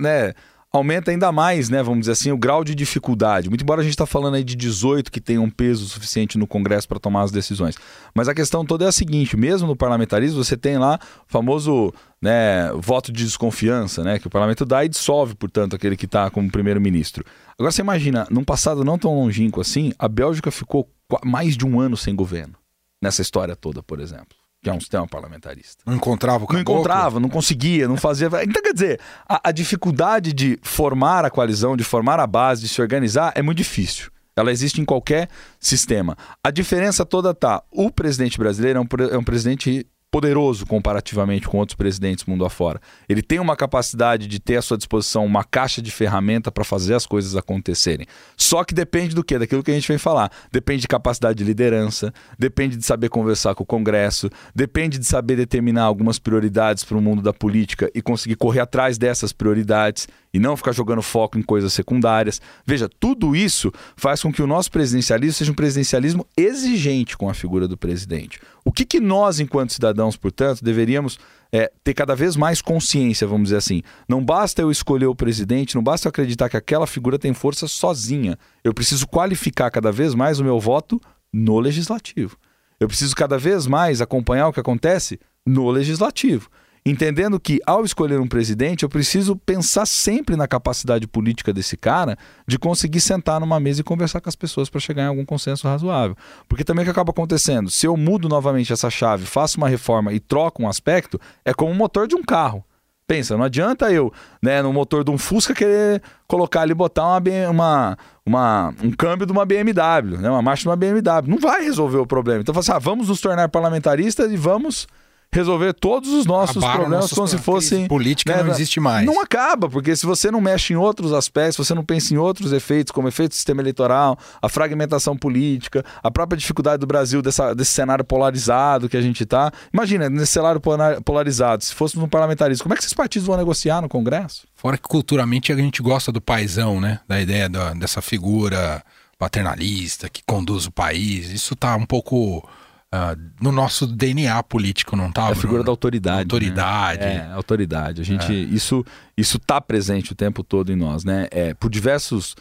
né 0.00 0.32
aumenta 0.76 1.10
ainda 1.10 1.30
mais, 1.32 1.68
né, 1.68 1.82
vamos 1.82 2.00
dizer 2.00 2.12
assim, 2.12 2.30
o 2.30 2.38
grau 2.38 2.64
de 2.64 2.74
dificuldade. 2.74 3.48
Muito 3.48 3.62
embora 3.62 3.80
a 3.80 3.84
gente 3.84 3.92
está 3.92 4.06
falando 4.06 4.34
aí 4.34 4.44
de 4.44 4.54
18 4.54 5.10
que 5.10 5.20
tem 5.20 5.38
um 5.38 5.50
peso 5.50 5.86
suficiente 5.86 6.38
no 6.38 6.46
Congresso 6.46 6.88
para 6.88 6.98
tomar 6.98 7.22
as 7.22 7.30
decisões. 7.30 7.76
Mas 8.14 8.28
a 8.28 8.34
questão 8.34 8.64
toda 8.64 8.84
é 8.84 8.88
a 8.88 8.92
seguinte, 8.92 9.36
mesmo 9.36 9.66
no 9.66 9.76
parlamentarismo, 9.76 10.42
você 10.42 10.56
tem 10.56 10.78
lá 10.78 10.98
o 11.28 11.32
famoso 11.32 11.92
né, 12.20 12.70
voto 12.74 13.12
de 13.12 13.24
desconfiança, 13.24 14.02
né, 14.02 14.18
que 14.18 14.26
o 14.26 14.30
parlamento 14.30 14.64
dá 14.64 14.84
e 14.84 14.88
dissolve, 14.88 15.34
portanto, 15.34 15.76
aquele 15.76 15.96
que 15.96 16.06
está 16.06 16.30
como 16.30 16.50
primeiro-ministro. 16.50 17.24
Agora 17.58 17.72
você 17.72 17.82
imagina, 17.82 18.26
num 18.30 18.44
passado 18.44 18.84
não 18.84 18.98
tão 18.98 19.14
longínquo 19.14 19.60
assim, 19.60 19.92
a 19.98 20.08
Bélgica 20.08 20.50
ficou 20.50 20.88
mais 21.24 21.56
de 21.56 21.66
um 21.66 21.80
ano 21.80 21.96
sem 21.96 22.14
governo, 22.14 22.54
nessa 23.02 23.22
história 23.22 23.54
toda, 23.54 23.82
por 23.82 24.00
exemplo 24.00 24.45
que 24.66 24.70
é 24.70 24.72
um 24.72 24.80
sistema 24.80 25.06
parlamentarista. 25.06 25.84
Não 25.86 25.94
encontrava 25.94 26.42
o 26.42 26.46
caboclo? 26.48 26.54
Não 26.56 26.80
encontrava, 26.80 27.20
não 27.20 27.28
conseguia, 27.28 27.86
não 27.86 27.96
fazia. 27.96 28.26
Então, 28.42 28.60
quer 28.60 28.72
dizer, 28.72 29.00
a, 29.28 29.48
a, 29.48 29.52
dificuldade 29.52 30.32
de 30.32 30.58
formar 30.60 31.24
a 31.24 31.30
coalizão, 31.30 31.76
de 31.76 31.84
formar 31.84 32.18
a 32.18 32.26
base, 32.26 32.62
de 32.62 32.68
se 32.68 32.82
organizar, 32.82 33.32
é 33.36 33.42
muito 33.42 33.58
difícil. 33.58 34.10
Ela 34.34 34.50
existe 34.50 34.80
em 34.80 34.84
qualquer 34.84 35.28
sistema. 35.60 36.16
A 36.42 36.50
diferença 36.50 37.06
toda 37.06 37.32
tá: 37.32 37.62
o 37.70 37.92
presidente 37.92 38.38
brasileiro 38.38 38.80
é 38.80 38.82
um, 38.82 39.08
é 39.12 39.16
um 39.16 39.22
presidente 39.22 39.86
poderoso 40.16 40.64
comparativamente 40.64 41.46
com 41.46 41.58
outros 41.58 41.76
presidentes 41.76 42.24
mundo 42.24 42.46
afora. 42.46 42.80
Ele 43.06 43.20
tem 43.20 43.38
uma 43.38 43.54
capacidade 43.54 44.26
de 44.26 44.40
ter 44.40 44.56
à 44.56 44.62
sua 44.62 44.78
disposição 44.78 45.26
uma 45.26 45.44
caixa 45.44 45.82
de 45.82 45.90
ferramenta 45.90 46.50
para 46.50 46.64
fazer 46.64 46.94
as 46.94 47.04
coisas 47.04 47.36
acontecerem. 47.36 48.06
Só 48.34 48.64
que 48.64 48.72
depende 48.72 49.14
do 49.14 49.22
quê? 49.22 49.38
Daquilo 49.38 49.62
que 49.62 49.70
a 49.70 49.74
gente 49.74 49.86
vem 49.86 49.98
falar. 49.98 50.32
Depende 50.50 50.80
de 50.80 50.88
capacidade 50.88 51.36
de 51.36 51.44
liderança, 51.44 52.14
depende 52.38 52.78
de 52.78 52.86
saber 52.86 53.10
conversar 53.10 53.54
com 53.54 53.62
o 53.62 53.66
Congresso, 53.66 54.30
depende 54.54 54.98
de 54.98 55.04
saber 55.04 55.36
determinar 55.36 55.82
algumas 55.82 56.18
prioridades 56.18 56.82
para 56.82 56.96
o 56.96 57.02
mundo 57.02 57.20
da 57.20 57.34
política 57.34 57.90
e 57.94 58.00
conseguir 58.00 58.36
correr 58.36 58.60
atrás 58.60 58.96
dessas 58.96 59.34
prioridades 59.34 60.08
e 60.32 60.38
não 60.38 60.56
ficar 60.56 60.72
jogando 60.72 61.02
foco 61.02 61.38
em 61.38 61.42
coisas 61.42 61.72
secundárias. 61.72 62.40
Veja, 62.64 62.88
tudo 63.00 63.34
isso 63.34 63.72
faz 63.96 64.22
com 64.22 64.32
que 64.32 64.42
o 64.42 64.46
nosso 64.46 64.70
presidencialismo 64.70 65.32
seja 65.32 65.52
um 65.52 65.54
presidencialismo 65.54 66.26
exigente 66.36 67.16
com 67.16 67.28
a 67.28 67.34
figura 67.34 67.66
do 67.66 67.76
presidente. 67.76 68.38
O 68.62 68.70
que, 68.70 68.84
que 68.84 69.00
nós, 69.00 69.40
enquanto 69.40 69.72
cidadãos, 69.72 70.05
portanto, 70.14 70.62
deveríamos 70.62 71.18
é, 71.50 71.72
ter 71.82 71.94
cada 71.94 72.14
vez 72.14 72.36
mais 72.36 72.60
consciência, 72.60 73.26
vamos 73.26 73.44
dizer 73.44 73.56
assim. 73.56 73.82
Não 74.06 74.22
basta 74.22 74.62
eu 74.62 74.70
escolher 74.70 75.06
o 75.06 75.14
presidente, 75.14 75.74
não 75.74 75.82
basta 75.82 76.06
eu 76.06 76.10
acreditar 76.10 76.48
que 76.48 76.56
aquela 76.56 76.86
figura 76.86 77.18
tem 77.18 77.32
força 77.32 77.66
sozinha. 77.66 78.38
Eu 78.62 78.74
preciso 78.74 79.08
qualificar 79.08 79.70
cada 79.70 79.90
vez 79.90 80.14
mais 80.14 80.38
o 80.38 80.44
meu 80.44 80.60
voto 80.60 81.00
no 81.32 81.58
legislativo. 81.58 82.36
Eu 82.78 82.86
preciso 82.86 83.16
cada 83.16 83.38
vez 83.38 83.66
mais 83.66 84.02
acompanhar 84.02 84.48
o 84.48 84.52
que 84.52 84.60
acontece 84.60 85.18
no 85.46 85.70
legislativo 85.70 86.50
entendendo 86.90 87.40
que 87.40 87.60
ao 87.66 87.84
escolher 87.84 88.20
um 88.20 88.28
presidente, 88.28 88.84
eu 88.84 88.88
preciso 88.88 89.34
pensar 89.34 89.84
sempre 89.86 90.36
na 90.36 90.46
capacidade 90.46 91.04
política 91.08 91.52
desse 91.52 91.76
cara 91.76 92.16
de 92.46 92.58
conseguir 92.58 93.00
sentar 93.00 93.40
numa 93.40 93.58
mesa 93.58 93.80
e 93.80 93.84
conversar 93.84 94.20
com 94.20 94.28
as 94.28 94.36
pessoas 94.36 94.70
para 94.70 94.80
chegar 94.80 95.02
em 95.02 95.08
algum 95.08 95.24
consenso 95.24 95.66
razoável. 95.66 96.16
Porque 96.48 96.62
também 96.62 96.82
o 96.82 96.86
que 96.86 96.90
acaba 96.90 97.10
acontecendo, 97.10 97.68
se 97.68 97.86
eu 97.86 97.96
mudo 97.96 98.28
novamente 98.28 98.72
essa 98.72 98.88
chave, 98.88 99.26
faço 99.26 99.58
uma 99.58 99.68
reforma 99.68 100.12
e 100.12 100.20
troco 100.20 100.62
um 100.62 100.68
aspecto, 100.68 101.20
é 101.44 101.52
como 101.52 101.72
o 101.72 101.74
motor 101.74 102.06
de 102.06 102.14
um 102.14 102.22
carro. 102.22 102.64
Pensa, 103.08 103.36
não 103.36 103.44
adianta 103.44 103.92
eu, 103.92 104.12
né, 104.42 104.60
no 104.62 104.72
motor 104.72 105.04
de 105.04 105.10
um 105.12 105.18
Fusca 105.18 105.54
querer 105.54 106.02
colocar 106.26 106.62
ali 106.62 106.74
botar 106.74 107.04
uma, 107.04 107.50
uma, 107.50 107.98
uma, 108.24 108.74
um 108.82 108.90
câmbio 108.90 109.26
de 109.26 109.32
uma 109.32 109.44
BMW, 109.44 110.18
né, 110.18 110.28
uma 110.28 110.42
marcha 110.42 110.62
de 110.62 110.68
uma 110.68 110.76
BMW. 110.76 111.28
Não 111.28 111.38
vai 111.38 111.62
resolver 111.62 111.98
o 111.98 112.06
problema. 112.06 112.40
Então, 112.40 112.56
assim, 112.56 112.72
ah, 112.72 112.78
vamos 112.78 113.08
nos 113.08 113.20
tornar 113.20 113.48
parlamentaristas 113.48 114.30
e 114.30 114.36
vamos 114.36 114.88
resolver 115.32 115.74
todos 115.74 116.10
os 116.10 116.24
nossos 116.24 116.64
problemas 116.64 117.12
como 117.12 117.28
se 117.28 117.38
fossem. 117.38 117.86
Política 117.86 118.36
né, 118.36 118.42
não 118.42 118.50
existe 118.50 118.80
mais. 118.80 119.04
Não 119.04 119.20
acaba, 119.20 119.68
porque 119.68 119.94
se 119.94 120.06
você 120.06 120.30
não 120.30 120.40
mexe 120.40 120.72
em 120.72 120.76
outros 120.76 121.12
aspectos, 121.12 121.56
se 121.56 121.64
você 121.64 121.74
não 121.74 121.84
pensa 121.84 122.14
em 122.14 122.16
outros 122.16 122.52
efeitos, 122.52 122.90
como 122.90 123.08
efeito 123.08 123.30
do 123.30 123.34
sistema 123.34 123.60
eleitoral, 123.60 124.18
a 124.40 124.48
fragmentação 124.48 125.16
política, 125.16 125.84
a 126.02 126.10
própria 126.10 126.36
dificuldade 126.36 126.80
do 126.80 126.86
Brasil 126.86 127.20
dessa, 127.20 127.54
desse 127.54 127.72
cenário 127.72 128.04
polarizado 128.04 128.88
que 128.88 128.96
a 128.96 129.02
gente 129.02 129.24
está. 129.24 129.52
Imagina, 129.72 130.08
nesse 130.08 130.32
cenário 130.32 130.60
polarizado, 131.04 131.64
se 131.64 131.74
fosse 131.74 131.98
um 131.98 132.08
parlamentarismo, 132.08 132.62
como 132.62 132.74
é 132.74 132.76
que 132.76 132.82
esses 132.82 132.94
partidos 132.94 133.26
vão 133.26 133.36
negociar 133.36 133.80
no 133.82 133.88
Congresso? 133.88 134.46
Fora 134.54 134.78
que 134.78 134.88
culturalmente 134.88 135.52
a 135.52 135.56
gente 135.56 135.82
gosta 135.82 136.10
do 136.10 136.20
paisão, 136.20 136.80
né? 136.80 137.00
Da 137.06 137.20
ideia 137.20 137.48
da, 137.48 137.74
dessa 137.74 138.00
figura 138.00 138.82
paternalista 139.18 140.08
que 140.08 140.22
conduz 140.26 140.66
o 140.66 140.70
país. 140.70 141.30
Isso 141.30 141.54
está 141.54 141.74
um 141.76 141.86
pouco 141.86 142.46
Uh, 142.94 143.20
no 143.42 143.50
nosso 143.50 143.86
DNA 143.86 144.40
político, 144.44 144.94
não 144.94 145.10
tá? 145.10 145.28
É 145.28 145.32
a 145.32 145.34
figura 145.34 145.64
da 145.64 145.70
autoridade. 145.70 146.22
Autoridade. 146.22 147.00
Né? 147.00 147.28
É, 147.30 147.32
autoridade. 147.32 148.00
A 148.00 148.04
gente, 148.04 148.32
é. 148.32 148.34
isso, 148.34 148.84
isso 149.16 149.38
tá 149.40 149.60
presente 149.60 150.12
o 150.12 150.14
tempo 150.14 150.44
todo 150.44 150.72
em 150.72 150.76
nós, 150.76 151.04
né? 151.04 151.26
É, 151.32 151.52
por 151.52 151.68
diversos 151.68 152.36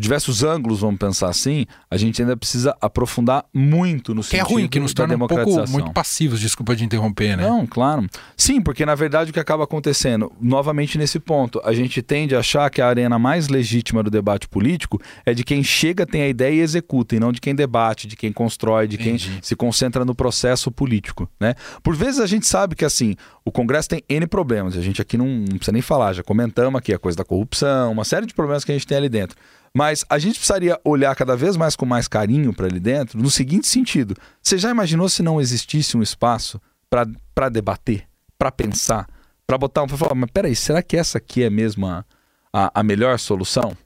diversos 0.00 0.44
ângulos, 0.44 0.80
vamos 0.80 0.98
pensar 0.98 1.28
assim, 1.28 1.66
a 1.90 1.96
gente 1.96 2.22
ainda 2.22 2.36
precisa 2.36 2.76
aprofundar 2.80 3.44
muito 3.52 4.14
no 4.14 4.22
que 4.22 4.28
sentido 4.28 4.46
é 4.46 4.52
ruim, 4.52 4.68
que 4.68 4.78
nos 4.78 4.94
torna 4.94 5.14
um 5.16 5.18
pouco 5.18 5.68
muito 5.68 5.92
passivos, 5.92 6.40
desculpa 6.40 6.76
de 6.76 6.84
interromper, 6.84 7.36
né? 7.36 7.42
Não, 7.42 7.66
claro. 7.66 8.06
Sim, 8.36 8.60
porque 8.60 8.86
na 8.86 8.94
verdade 8.94 9.30
o 9.30 9.34
que 9.34 9.40
acaba 9.40 9.64
acontecendo, 9.64 10.30
novamente 10.40 10.96
nesse 10.96 11.18
ponto, 11.18 11.60
a 11.64 11.72
gente 11.72 12.00
tende 12.00 12.36
a 12.36 12.38
achar 12.38 12.70
que 12.70 12.80
a 12.80 12.86
arena 12.86 13.18
mais 13.18 13.48
legítima 13.48 14.02
do 14.02 14.10
debate 14.10 14.46
político 14.48 15.00
é 15.26 15.34
de 15.34 15.42
quem 15.42 15.64
chega, 15.64 16.06
tem 16.06 16.22
a 16.22 16.28
ideia 16.28 16.54
e 16.54 16.60
executa, 16.60 17.16
e 17.16 17.20
não 17.20 17.32
de 17.32 17.40
quem 17.40 17.54
debate, 17.54 18.06
de 18.06 18.16
quem 18.16 18.32
constrói, 18.32 18.86
de 18.86 18.98
quem 18.98 19.16
Entendi. 19.16 19.40
se 19.42 19.56
concentra 19.56 20.04
no 20.04 20.14
processo 20.14 20.70
político, 20.70 21.28
né? 21.40 21.54
Por 21.82 21.96
vezes 21.96 22.20
a 22.20 22.26
gente 22.26 22.46
sabe 22.46 22.76
que 22.76 22.84
assim, 22.84 23.16
o 23.44 23.50
Congresso 23.50 23.88
tem 23.88 24.02
N 24.08 24.26
problemas, 24.26 24.76
a 24.76 24.80
gente 24.80 25.02
aqui 25.02 25.16
não, 25.16 25.26
não 25.26 25.56
precisa 25.56 25.72
nem 25.72 25.82
falar, 25.82 26.12
já 26.12 26.22
comentamos 26.22 26.78
aqui 26.78 26.94
a 26.94 26.98
coisa 26.98 27.18
da 27.18 27.24
corrupção, 27.24 27.90
uma 27.90 28.04
série 28.04 28.26
de 28.26 28.34
problemas 28.34 28.64
que 28.64 28.70
a 28.70 28.74
gente 28.74 28.86
tem 28.86 28.96
ali 28.96 29.08
dentro. 29.08 29.36
Mas 29.78 30.04
a 30.08 30.18
gente 30.18 30.34
precisaria 30.34 30.76
olhar 30.84 31.14
cada 31.14 31.36
vez 31.36 31.56
mais 31.56 31.76
com 31.76 31.86
mais 31.86 32.08
carinho 32.08 32.52
para 32.52 32.66
ali 32.66 32.80
dentro, 32.80 33.16
no 33.16 33.30
seguinte 33.30 33.68
sentido: 33.68 34.16
você 34.42 34.58
já 34.58 34.72
imaginou 34.72 35.08
se 35.08 35.22
não 35.22 35.40
existisse 35.40 35.96
um 35.96 36.02
espaço 36.02 36.60
para 36.90 37.48
debater, 37.48 38.08
para 38.36 38.50
pensar, 38.50 39.06
para 39.46 39.56
botar 39.56 39.84
um. 39.84 39.86
para 39.86 39.96
falar, 39.96 40.16
mas 40.16 40.32
peraí, 40.32 40.56
será 40.56 40.82
que 40.82 40.96
essa 40.96 41.18
aqui 41.18 41.44
é 41.44 41.48
mesmo 41.48 41.86
a, 41.86 42.04
a, 42.52 42.80
a 42.80 42.82
melhor 42.82 43.16
solução? 43.20 43.76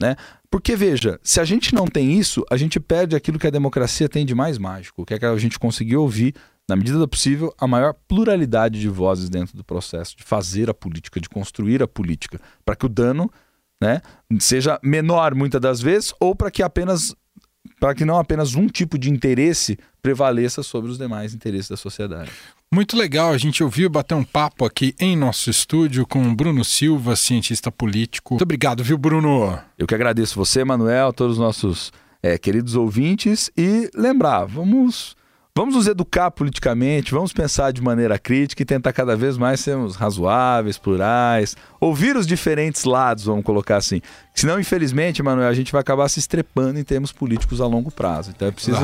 Né? 0.00 0.16
Porque 0.50 0.74
veja, 0.74 1.20
se 1.22 1.38
a 1.38 1.44
gente 1.44 1.74
não 1.74 1.86
tem 1.86 2.18
isso, 2.18 2.42
a 2.50 2.56
gente 2.56 2.80
perde 2.80 3.14
aquilo 3.14 3.38
que 3.38 3.46
a 3.46 3.50
democracia 3.50 4.08
tem 4.08 4.24
de 4.24 4.34
mais 4.34 4.56
mágico, 4.56 5.04
que 5.04 5.12
é 5.12 5.18
que 5.18 5.26
a 5.26 5.36
gente 5.36 5.58
conseguir 5.58 5.98
ouvir, 5.98 6.34
na 6.66 6.74
medida 6.74 6.98
do 6.98 7.06
possível, 7.06 7.54
a 7.58 7.66
maior 7.66 7.92
pluralidade 8.08 8.80
de 8.80 8.88
vozes 8.88 9.28
dentro 9.28 9.58
do 9.58 9.62
processo 9.62 10.16
de 10.16 10.24
fazer 10.24 10.70
a 10.70 10.74
política, 10.74 11.20
de 11.20 11.28
construir 11.28 11.82
a 11.82 11.86
política, 11.86 12.40
para 12.64 12.74
que 12.74 12.86
o 12.86 12.88
dano 12.88 13.30
né, 13.80 14.00
seja 14.38 14.78
menor 14.82 15.34
muitas 15.34 15.60
das 15.60 15.80
vezes 15.80 16.12
ou 16.20 16.34
para 16.34 16.50
que 16.50 16.62
apenas 16.62 17.14
para 17.80 17.94
que 17.94 18.04
não 18.04 18.18
apenas 18.18 18.54
um 18.54 18.66
tipo 18.66 18.98
de 18.98 19.10
interesse 19.10 19.78
prevaleça 20.00 20.62
sobre 20.62 20.90
os 20.90 20.98
demais 20.98 21.34
interesses 21.34 21.68
da 21.68 21.76
sociedade. 21.76 22.30
Muito 22.72 22.96
legal, 22.96 23.32
a 23.32 23.38
gente 23.38 23.62
ouviu 23.62 23.88
bater 23.88 24.14
um 24.14 24.24
papo 24.24 24.64
aqui 24.64 24.94
em 24.98 25.16
nosso 25.16 25.50
estúdio 25.50 26.06
com 26.06 26.34
Bruno 26.34 26.64
Silva, 26.64 27.14
cientista 27.14 27.70
político. 27.70 28.34
Muito 28.34 28.42
obrigado, 28.42 28.82
viu, 28.82 28.98
Bruno? 28.98 29.58
Eu 29.78 29.86
que 29.86 29.94
agradeço 29.94 30.34
você, 30.34 30.64
Manuel, 30.64 31.12
todos 31.12 31.34
os 31.34 31.38
nossos 31.38 31.92
é, 32.22 32.38
queridos 32.38 32.74
ouvintes 32.74 33.50
e 33.56 33.90
lembrar, 33.94 34.44
vamos 34.44 35.14
Vamos 35.56 35.76
nos 35.76 35.86
educar 35.86 36.32
politicamente, 36.32 37.12
vamos 37.12 37.32
pensar 37.32 37.72
de 37.72 37.80
maneira 37.80 38.18
crítica 38.18 38.60
e 38.60 38.66
tentar 38.66 38.92
cada 38.92 39.14
vez 39.14 39.38
mais 39.38 39.60
sermos 39.60 39.94
razoáveis, 39.94 40.76
plurais, 40.78 41.56
ouvir 41.80 42.16
os 42.16 42.26
diferentes 42.26 42.82
lados, 42.82 43.26
vamos 43.26 43.44
colocar 43.44 43.76
assim. 43.76 44.00
Senão, 44.34 44.58
infelizmente, 44.58 45.22
Manuel, 45.22 45.46
a 45.46 45.54
gente 45.54 45.70
vai 45.70 45.80
acabar 45.80 46.08
se 46.08 46.18
estrepando 46.18 46.80
em 46.80 46.82
termos 46.82 47.12
políticos 47.12 47.60
a 47.60 47.68
longo 47.68 47.88
prazo. 47.88 48.32
Então 48.34 48.48
é 48.48 48.50
preciso 48.50 48.80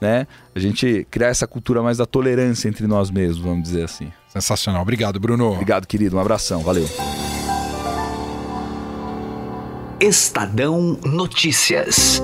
né, 0.00 0.26
a 0.54 0.58
gente 0.58 1.06
criar 1.10 1.28
essa 1.28 1.46
cultura 1.46 1.82
mais 1.82 1.98
da 1.98 2.06
tolerância 2.06 2.70
entre 2.70 2.86
nós 2.86 3.10
mesmos, 3.10 3.40
vamos 3.40 3.64
dizer 3.64 3.84
assim. 3.84 4.10
Sensacional. 4.32 4.80
Obrigado, 4.80 5.20
Bruno. 5.20 5.52
Obrigado, 5.52 5.86
querido. 5.86 6.16
Um 6.16 6.20
abração. 6.20 6.62
Valeu. 6.62 6.88
Estadão 10.00 10.98
Notícias. 11.04 12.22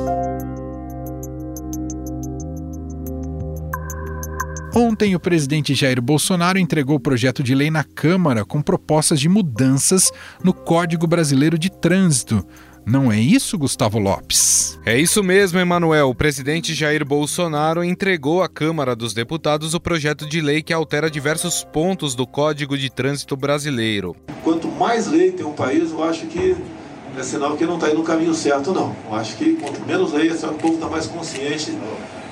Ontem, 4.83 5.15
o 5.15 5.21
presidente 5.21 5.75
Jair 5.75 6.01
Bolsonaro 6.01 6.59
entregou 6.59 6.97
o 6.97 7.01
projeto 7.01 7.43
de 7.43 7.55
lei 7.55 7.71
na 7.71 7.85
Câmara 7.85 8.47
com 8.47 8.63
propostas 8.63 9.21
de 9.21 9.29
mudanças 9.29 10.11
no 10.43 10.55
Código 10.55 11.07
Brasileiro 11.07 11.59
de 11.59 11.71
Trânsito. 11.71 12.43
Não 12.87 13.13
é 13.13 13.21
isso, 13.21 13.59
Gustavo 13.59 13.99
Lopes? 13.99 14.81
É 14.87 14.99
isso 14.99 15.23
mesmo, 15.23 15.59
Emanuel. 15.59 16.09
O 16.09 16.15
presidente 16.15 16.73
Jair 16.73 17.05
Bolsonaro 17.05 17.85
entregou 17.85 18.43
à 18.43 18.49
Câmara 18.49 18.97
dos 18.97 19.13
Deputados 19.13 19.75
o 19.75 19.81
projeto 19.81 20.27
de 20.27 20.41
lei 20.41 20.63
que 20.63 20.73
altera 20.73 21.11
diversos 21.11 21.63
pontos 21.63 22.15
do 22.15 22.27
Código 22.27 22.79
de 22.79 22.89
Trânsito 22.89 23.37
Brasileiro. 23.37 24.17
Quanto 24.43 24.67
mais 24.67 25.07
lei 25.07 25.31
tem 25.31 25.45
um 25.45 25.53
país, 25.53 25.91
eu 25.91 26.03
acho 26.03 26.27
que 26.27 26.57
é 27.19 27.23
sinal 27.23 27.55
que 27.55 27.67
não 27.67 27.75
está 27.75 27.89
indo 27.89 27.99
no 27.99 28.05
caminho 28.05 28.33
certo, 28.33 28.73
não. 28.73 28.97
Eu 29.11 29.15
acho 29.15 29.37
que 29.37 29.57
quanto 29.57 29.79
menos 29.87 30.11
lei, 30.15 30.31
é 30.31 30.33
o 30.33 30.55
povo 30.55 30.75
está 30.75 30.89
mais 30.89 31.07
consciente 31.07 31.71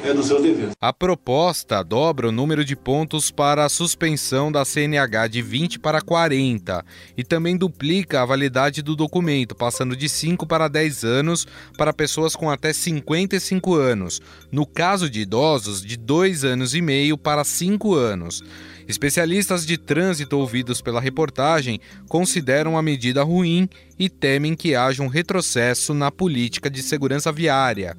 é. 0.04 0.70
A 0.80 0.92
proposta 0.92 1.82
dobra 1.82 2.28
o 2.28 2.32
número 2.32 2.64
de 2.64 2.76
pontos 2.76 3.30
para 3.30 3.64
a 3.64 3.68
suspensão 3.68 4.50
da 4.50 4.64
CNH 4.64 5.28
de 5.28 5.42
20 5.42 5.78
para 5.78 6.00
40 6.00 6.84
e 7.16 7.24
também 7.24 7.56
duplica 7.56 8.22
a 8.22 8.24
validade 8.24 8.82
do 8.82 8.94
documento, 8.94 9.54
passando 9.54 9.96
de 9.96 10.08
5 10.08 10.46
para 10.46 10.68
10 10.68 11.04
anos 11.04 11.46
para 11.76 11.92
pessoas 11.92 12.36
com 12.36 12.50
até 12.50 12.72
55 12.72 13.74
anos. 13.74 14.20
No 14.52 14.66
caso 14.66 15.10
de 15.10 15.20
idosos, 15.20 15.82
de 15.82 15.96
2 15.96 16.44
anos 16.44 16.74
e 16.74 16.80
meio 16.80 17.18
para 17.18 17.44
5 17.44 17.94
anos. 17.94 18.42
Especialistas 18.88 19.66
de 19.66 19.76
trânsito 19.76 20.38
ouvidos 20.38 20.80
pela 20.80 21.00
reportagem 21.00 21.78
consideram 22.08 22.78
a 22.78 22.82
medida 22.82 23.22
ruim 23.22 23.68
e 23.98 24.08
temem 24.08 24.54
que 24.54 24.74
haja 24.74 25.02
um 25.02 25.08
retrocesso 25.08 25.92
na 25.92 26.10
política 26.10 26.70
de 26.70 26.82
segurança 26.82 27.30
viária. 27.30 27.94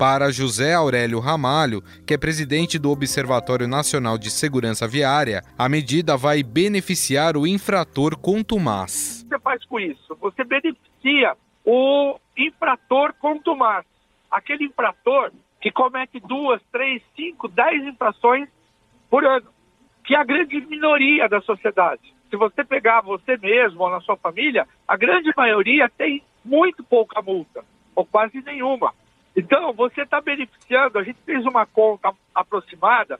Para 0.00 0.32
José 0.32 0.72
Aurélio 0.72 1.20
Ramalho, 1.20 1.82
que 2.06 2.14
é 2.14 2.16
presidente 2.16 2.78
do 2.78 2.90
Observatório 2.90 3.68
Nacional 3.68 4.16
de 4.16 4.30
Segurança 4.30 4.88
Viária, 4.88 5.42
a 5.58 5.68
medida 5.68 6.16
vai 6.16 6.42
beneficiar 6.42 7.36
o 7.36 7.46
infrator 7.46 8.16
contumaz. 8.16 9.20
O 9.20 9.24
que 9.24 9.36
você 9.36 9.42
faz 9.42 9.64
com 9.66 9.78
isso? 9.78 10.16
Você 10.18 10.42
beneficia 10.42 11.36
o 11.66 12.18
infrator 12.34 13.12
contumaz, 13.20 13.84
aquele 14.30 14.64
infrator 14.64 15.32
que 15.60 15.70
comete 15.70 16.18
duas, 16.18 16.62
três, 16.72 17.02
cinco, 17.14 17.46
dez 17.46 17.84
infrações 17.84 18.48
por 19.10 19.22
ano. 19.22 19.50
que 20.02 20.14
é 20.14 20.18
a 20.18 20.24
grande 20.24 20.62
minoria 20.62 21.28
da 21.28 21.42
sociedade. 21.42 22.14
Se 22.30 22.36
você 22.36 22.64
pegar 22.64 23.02
você 23.02 23.36
mesmo 23.36 23.82
ou 23.82 23.90
na 23.90 24.00
sua 24.00 24.16
família, 24.16 24.66
a 24.88 24.96
grande 24.96 25.30
maioria 25.36 25.90
tem 25.90 26.22
muito 26.42 26.82
pouca 26.82 27.20
multa, 27.20 27.62
ou 27.94 28.06
quase 28.06 28.40
nenhuma. 28.40 28.94
Então, 29.40 29.72
você 29.72 30.02
está 30.02 30.20
beneficiando, 30.20 30.98
a 30.98 31.02
gente 31.02 31.18
fez 31.24 31.46
uma 31.46 31.64
conta 31.64 32.12
aproximada, 32.34 33.18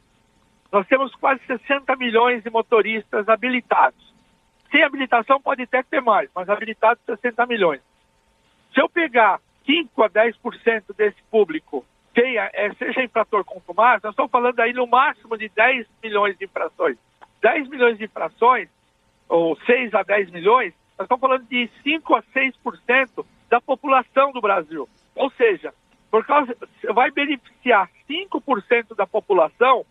nós 0.71 0.87
temos 0.87 1.15
quase 1.15 1.41
60 1.47 1.97
milhões 1.97 2.43
de 2.43 2.51
motoristas 2.51 3.27
habilitados. 3.27 4.13
Sem 4.71 4.83
habilitação 4.83 5.41
pode 5.41 5.63
até 5.63 5.83
ter 5.83 6.03
mais, 6.03 6.29
mas 6.35 6.47
habilitados 6.51 7.03
60 7.07 7.47
milhões. 7.47 7.81
Se 8.75 8.83
eu 8.83 8.89
pegar 8.89 9.41
5 9.65 10.03
a 10.03 10.11
10% 10.11 10.95
desse 10.95 11.23
público 11.31 11.87
tenha, 12.13 12.51
é, 12.53 12.71
seja 12.75 13.03
infrator 13.03 13.43
mais, 13.75 14.03
nós 14.03 14.13
estamos 14.13 14.31
falando 14.31 14.61
aí 14.61 14.75
no 14.75 14.87
máximo 14.87 15.39
de 15.39 15.49
10 15.49 15.87
milhões 16.03 16.37
de 16.37 16.45
infrações. 16.45 16.99
10 17.41 17.67
milhões 17.71 17.97
de 17.97 18.05
infrações, 18.05 18.69
ou 19.27 19.57
6 19.65 19.95
a 19.95 20.03
10 20.03 20.31
milhões, 20.31 20.75
nós 20.99 21.07
estamos 21.07 21.21
falando 21.21 21.49
de 21.49 21.71
5 21.83 22.15
a 22.15 22.23
6% 22.25 23.25
da 23.49 23.59
população 23.59 24.33
do 24.33 24.41
Brasil. 24.43 24.87
Ou 25.17 25.31
seja, 25.31 25.73
por 26.11 26.25
causa, 26.27 26.57
vai 26.95 27.11
beneficiar 27.11 27.89
5% 28.09 28.97
da 28.97 29.07
população 29.07 29.85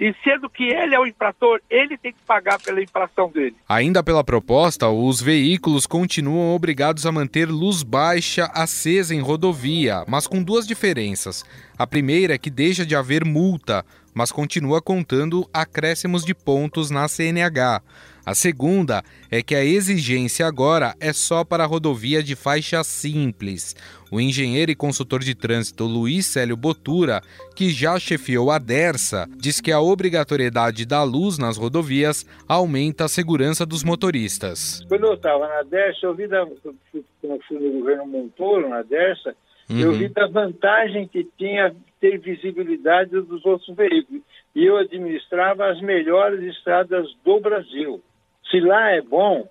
e 0.00 0.14
sendo 0.22 0.48
que 0.48 0.62
ele 0.62 0.94
é 0.94 1.00
o 1.00 1.06
infrator, 1.06 1.60
ele 1.68 1.98
tem 1.98 2.12
que 2.12 2.20
pagar 2.24 2.60
pela 2.60 2.80
infração 2.80 3.30
dele. 3.30 3.56
Ainda 3.68 4.00
pela 4.00 4.22
proposta, 4.22 4.88
os 4.88 5.20
veículos 5.20 5.86
continuam 5.86 6.54
obrigados 6.54 7.04
a 7.04 7.10
manter 7.10 7.48
luz 7.48 7.82
baixa 7.82 8.44
acesa 8.54 9.12
em 9.12 9.20
rodovia, 9.20 10.04
mas 10.06 10.28
com 10.28 10.40
duas 10.40 10.68
diferenças. 10.68 11.44
A 11.76 11.84
primeira 11.84 12.34
é 12.34 12.38
que 12.38 12.48
deixa 12.48 12.86
de 12.86 12.94
haver 12.94 13.24
multa, 13.24 13.84
mas 14.14 14.30
continua 14.30 14.80
contando 14.80 15.48
acréscimos 15.52 16.24
de 16.24 16.32
pontos 16.32 16.90
na 16.90 17.08
CNH. 17.08 17.82
A 18.28 18.34
segunda 18.34 19.02
é 19.30 19.42
que 19.42 19.54
a 19.54 19.64
exigência 19.64 20.46
agora 20.46 20.94
é 21.00 21.14
só 21.14 21.46
para 21.46 21.64
a 21.64 21.66
rodovia 21.66 22.22
de 22.22 22.36
faixa 22.36 22.84
simples. 22.84 23.74
O 24.12 24.20
engenheiro 24.20 24.70
e 24.70 24.74
consultor 24.74 25.20
de 25.20 25.34
trânsito 25.34 25.84
Luiz 25.84 26.26
Célio 26.26 26.54
Botura, 26.54 27.22
que 27.56 27.70
já 27.70 27.98
chefiou 27.98 28.50
a 28.50 28.58
Dersa, 28.58 29.26
diz 29.38 29.62
que 29.62 29.72
a 29.72 29.80
obrigatoriedade 29.80 30.84
da 30.84 31.02
luz 31.04 31.38
nas 31.38 31.56
rodovias 31.56 32.26
aumenta 32.46 33.06
a 33.06 33.08
segurança 33.08 33.64
dos 33.64 33.82
motoristas. 33.82 34.84
Quando 34.88 35.06
eu 35.06 35.14
estava 35.14 35.48
na 35.48 35.62
Dersa, 35.62 36.00
eu 36.02 36.14
vi 36.14 36.28
da, 36.28 36.44
quando 36.44 37.42
fui 37.48 37.58
no 37.58 37.78
governo 37.78 38.06
Montoro, 38.06 38.68
na 38.68 38.82
Dersa, 38.82 39.34
uhum. 39.70 39.80
eu 39.80 39.92
vi 39.92 40.06
da 40.06 40.26
vantagem 40.26 41.08
que 41.08 41.26
tinha 41.38 41.74
ter 41.98 42.18
visibilidade 42.18 43.10
dos 43.10 43.42
outros 43.46 43.74
veículos. 43.74 44.20
E 44.54 44.66
eu 44.66 44.76
administrava 44.76 45.70
as 45.70 45.80
melhores 45.80 46.42
estradas 46.42 47.06
do 47.24 47.40
Brasil. 47.40 48.02
Se 48.50 48.60
lá 48.60 48.90
é 48.92 49.00
bom, 49.00 49.48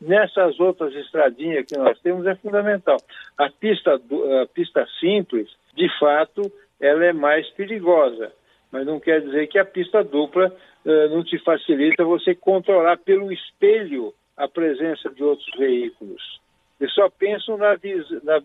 nessas 0.00 0.58
outras 0.58 0.94
estradinhas 0.94 1.66
que 1.66 1.76
nós 1.76 1.98
temos 2.00 2.26
é 2.26 2.34
fundamental. 2.34 2.96
A 3.38 3.50
pista, 3.50 3.94
a 3.94 4.46
pista 4.46 4.86
simples, 4.98 5.48
de 5.74 5.88
fato, 5.98 6.50
ela 6.80 7.04
é 7.04 7.12
mais 7.12 7.48
perigosa, 7.50 8.32
mas 8.72 8.86
não 8.86 8.98
quer 8.98 9.20
dizer 9.20 9.46
que 9.48 9.58
a 9.58 9.64
pista 9.64 10.02
dupla 10.02 10.48
uh, 10.84 11.08
não 11.10 11.22
te 11.22 11.38
facilita 11.38 12.04
você 12.04 12.34
controlar 12.34 12.96
pelo 12.98 13.30
espelho 13.30 14.14
a 14.36 14.48
presença 14.48 15.10
de 15.10 15.22
outros 15.22 15.50
veículos. 15.58 16.40
Eu 16.80 16.88
só 16.88 17.10
penso 17.10 17.56
na, 17.58 17.74
vis 17.74 18.08
na 18.24 18.38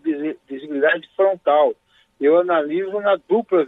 visibilidade 0.46 1.08
frontal 1.16 1.74
eu 2.20 2.38
analiso 2.38 2.98
na 3.00 3.16
dupla, 3.28 3.66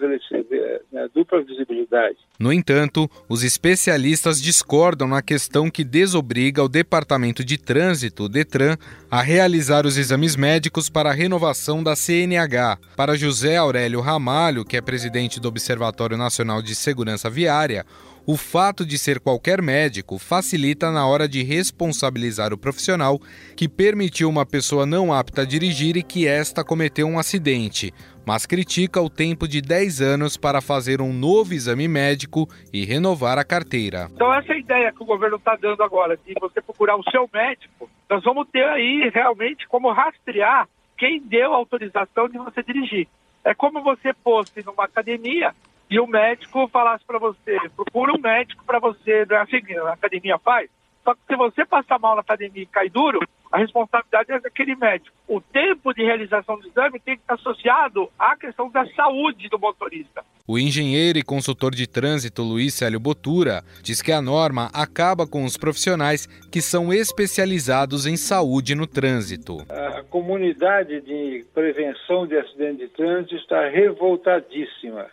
na 0.90 1.06
dupla 1.08 1.42
visibilidade. 1.42 2.16
No 2.38 2.52
entanto, 2.52 3.10
os 3.28 3.42
especialistas 3.42 4.40
discordam 4.40 5.06
na 5.06 5.20
questão 5.20 5.70
que 5.70 5.84
desobriga 5.84 6.62
o 6.62 6.68
Departamento 6.68 7.44
de 7.44 7.58
Trânsito, 7.58 8.28
DETRAN, 8.28 8.76
a 9.10 9.20
realizar 9.20 9.84
os 9.84 9.98
exames 9.98 10.34
médicos 10.34 10.88
para 10.88 11.10
a 11.10 11.14
renovação 11.14 11.82
da 11.82 11.94
CNH. 11.94 12.78
Para 12.96 13.16
José 13.16 13.56
Aurélio 13.56 14.00
Ramalho, 14.00 14.64
que 14.64 14.76
é 14.76 14.80
presidente 14.80 15.38
do 15.38 15.48
Observatório 15.48 16.16
Nacional 16.16 16.62
de 16.62 16.74
Segurança 16.74 17.28
Viária, 17.28 17.84
o 18.28 18.36
fato 18.36 18.84
de 18.84 18.98
ser 18.98 19.20
qualquer 19.20 19.62
médico 19.62 20.18
facilita 20.18 20.90
na 20.90 21.06
hora 21.06 21.26
de 21.26 21.42
responsabilizar 21.42 22.52
o 22.52 22.58
profissional 22.58 23.18
que 23.56 23.66
permitiu 23.66 24.28
uma 24.28 24.44
pessoa 24.44 24.84
não 24.84 25.14
apta 25.14 25.40
a 25.40 25.44
dirigir 25.46 25.96
e 25.96 26.02
que 26.02 26.28
esta 26.28 26.62
cometeu 26.62 27.06
um 27.06 27.18
acidente, 27.18 27.90
mas 28.26 28.44
critica 28.44 29.00
o 29.00 29.08
tempo 29.08 29.48
de 29.48 29.62
10 29.62 30.02
anos 30.02 30.36
para 30.36 30.60
fazer 30.60 31.00
um 31.00 31.10
novo 31.10 31.54
exame 31.54 31.88
médico 31.88 32.46
e 32.70 32.84
renovar 32.84 33.38
a 33.38 33.44
carteira. 33.44 34.10
Então, 34.12 34.30
essa 34.34 34.52
é 34.52 34.58
ideia 34.58 34.92
que 34.92 35.02
o 35.02 35.06
governo 35.06 35.36
está 35.36 35.56
dando 35.56 35.82
agora, 35.82 36.14
de 36.18 36.34
você 36.38 36.60
procurar 36.60 36.96
o 36.96 37.10
seu 37.10 37.26
médico. 37.32 37.88
Nós 38.10 38.22
vamos 38.22 38.46
ter 38.52 38.64
aí 38.64 39.08
realmente 39.08 39.66
como 39.68 39.90
rastrear 39.90 40.68
quem 40.98 41.18
deu 41.18 41.54
a 41.54 41.56
autorização 41.56 42.28
de 42.28 42.36
você 42.36 42.62
dirigir. 42.62 43.08
É 43.42 43.54
como 43.54 43.82
você 43.82 44.12
fosse 44.22 44.62
numa 44.66 44.84
academia 44.84 45.54
e 45.90 45.98
o 45.98 46.06
médico 46.06 46.68
falasse 46.68 47.04
para 47.04 47.18
você, 47.18 47.58
procura 47.74 48.12
um 48.12 48.20
médico 48.20 48.64
para 48.64 48.78
você, 48.78 49.24
não 49.28 49.36
é 49.36 49.40
assim 49.40 49.60
que 49.60 49.76
a 49.76 49.92
academia 49.92 50.38
faz? 50.38 50.68
Só 51.02 51.14
que 51.14 51.20
se 51.26 51.36
você 51.36 51.64
passar 51.64 51.98
mal 51.98 52.14
na 52.14 52.20
academia 52.20 52.62
e 52.62 52.66
cair 52.66 52.90
duro, 52.90 53.20
a 53.50 53.56
responsabilidade 53.56 54.30
é 54.30 54.38
daquele 54.38 54.76
médico. 54.76 55.16
O 55.26 55.40
tempo 55.40 55.94
de 55.94 56.02
realização 56.04 56.58
do 56.58 56.68
exame 56.68 57.00
tem 57.00 57.16
que 57.16 57.22
estar 57.22 57.34
associado 57.34 58.10
à 58.18 58.36
questão 58.36 58.70
da 58.70 58.84
saúde 58.94 59.48
do 59.48 59.58
motorista. 59.58 60.22
O 60.46 60.58
engenheiro 60.58 61.18
e 61.18 61.22
consultor 61.22 61.74
de 61.74 61.86
trânsito 61.86 62.42
Luiz 62.42 62.74
Célio 62.74 63.00
Botura 63.00 63.62
diz 63.82 64.02
que 64.02 64.12
a 64.12 64.20
norma 64.20 64.70
acaba 64.74 65.26
com 65.26 65.44
os 65.44 65.56
profissionais 65.56 66.26
que 66.52 66.60
são 66.60 66.92
especializados 66.92 68.06
em 68.06 68.16
saúde 68.18 68.74
no 68.74 68.86
trânsito. 68.86 69.64
A 69.70 70.02
comunidade 70.04 71.00
de 71.00 71.46
prevenção 71.54 72.26
de 72.26 72.36
acidente 72.36 72.80
de 72.80 72.88
trânsito 72.88 73.36
está 73.36 73.66
revoltadíssima 73.68 75.06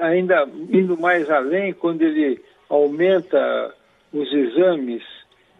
ainda 0.00 0.48
indo 0.70 0.98
mais 0.98 1.30
além, 1.30 1.72
quando 1.72 2.02
ele 2.02 2.42
aumenta 2.68 3.74
os 4.12 4.32
exames 4.32 5.02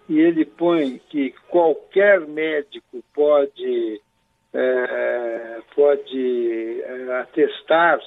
e 0.09 0.19
ele 0.19 0.45
põe 0.45 1.01
que 1.11 1.35
qualquer 1.49 2.21
médico 2.21 3.03
pode, 3.15 4.01
é, 4.55 5.61
pode 5.75 6.81
é, 6.83 7.21
atestar 7.21 8.01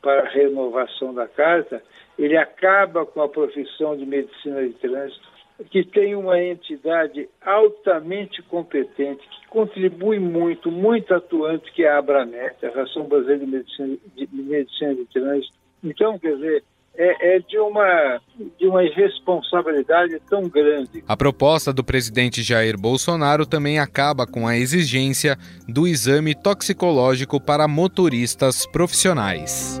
para 0.00 0.22
a 0.22 0.28
renovação 0.28 1.12
da 1.12 1.26
carta, 1.26 1.82
ele 2.18 2.36
acaba 2.36 3.04
com 3.04 3.20
a 3.22 3.28
profissão 3.28 3.96
de 3.96 4.06
medicina 4.06 4.62
de 4.62 4.74
trânsito, 4.74 5.28
que 5.70 5.84
tem 5.84 6.14
uma 6.14 6.40
entidade 6.40 7.28
altamente 7.44 8.42
competente, 8.42 9.20
que 9.28 9.48
contribui 9.48 10.18
muito, 10.18 10.70
muito 10.70 11.12
atuante, 11.12 11.72
que 11.72 11.84
é 11.84 11.90
a 11.90 11.98
Abranet, 11.98 12.64
a 12.64 12.70
Ração 12.70 13.04
Brasileira 13.04 13.44
de 13.44 13.50
Medicina 13.50 13.96
de, 14.16 14.28
Medicina 14.32 14.94
de 14.94 15.04
Trânsito. 15.06 15.54
Então, 15.82 16.18
quer 16.18 16.34
dizer, 16.34 16.64
é, 16.94 17.36
é, 17.36 17.38
de, 17.40 17.58
uma, 17.58 18.20
de 18.58 18.66
uma 18.66 18.84
irresponsabilidade 18.84 20.20
tão 20.28 20.48
grande. 20.48 21.02
A 21.06 21.16
proposta 21.16 21.72
do 21.72 21.84
presidente 21.84 22.42
Jair 22.42 22.78
Bolsonaro 22.78 23.46
também 23.46 23.78
acaba 23.78 24.26
com 24.26 24.46
a 24.46 24.56
exigência 24.56 25.36
do 25.68 25.86
exame 25.86 26.34
toxicológico 26.34 27.40
para 27.40 27.68
motoristas 27.68 28.66
profissionais. 28.66 29.80